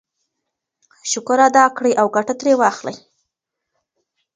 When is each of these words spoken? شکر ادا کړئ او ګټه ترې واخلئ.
شکر 1.11 1.39
ادا 1.47 1.65
کړئ 1.77 1.93
او 2.01 2.07
ګټه 2.15 2.33
ترې 2.39 2.53
واخلئ. 2.61 2.95